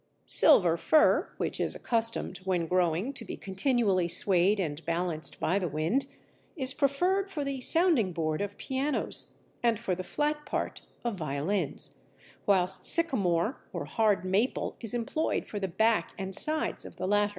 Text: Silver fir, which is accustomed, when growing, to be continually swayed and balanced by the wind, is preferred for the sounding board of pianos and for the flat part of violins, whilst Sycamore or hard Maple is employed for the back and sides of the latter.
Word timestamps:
Silver 0.25 0.77
fir, 0.77 1.29
which 1.37 1.59
is 1.59 1.75
accustomed, 1.75 2.39
when 2.39 2.65
growing, 2.65 3.13
to 3.13 3.23
be 3.23 3.37
continually 3.37 4.07
swayed 4.07 4.59
and 4.59 4.83
balanced 4.83 5.39
by 5.39 5.59
the 5.59 5.67
wind, 5.67 6.07
is 6.57 6.73
preferred 6.73 7.29
for 7.29 7.43
the 7.43 7.61
sounding 7.61 8.11
board 8.11 8.41
of 8.41 8.57
pianos 8.57 9.33
and 9.61 9.79
for 9.79 9.93
the 9.93 10.01
flat 10.03 10.43
part 10.43 10.81
of 11.03 11.17
violins, 11.19 11.99
whilst 12.47 12.83
Sycamore 12.83 13.57
or 13.71 13.85
hard 13.85 14.25
Maple 14.25 14.75
is 14.81 14.95
employed 14.95 15.45
for 15.45 15.59
the 15.59 15.67
back 15.67 16.13
and 16.17 16.33
sides 16.33 16.83
of 16.83 16.95
the 16.95 17.05
latter. 17.07 17.29